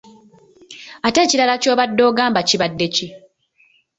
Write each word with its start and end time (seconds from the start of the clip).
Ate 1.07 1.19
ekirala 1.25 1.55
kyobadde 1.61 2.01
ogamba 2.09 2.39
kibadde 2.49 2.87
ki. 2.95 3.07